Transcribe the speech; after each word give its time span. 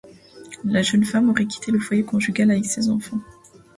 La 0.63 0.81
jeune 0.81 1.03
femme 1.03 1.29
aurait 1.29 1.45
quitté 1.45 1.71
le 1.71 1.77
foyer 1.79 2.03
conjugal 2.03 2.49
avec 2.49 2.65
ses 2.65 2.89
enfants. 2.89 3.19